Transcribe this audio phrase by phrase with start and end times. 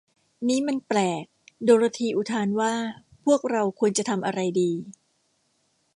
[0.47, 1.23] นี้มันแปลก
[1.63, 2.73] โดโรธีอุทานว่า
[3.25, 4.71] พวกเราควรจะทำอะไรดี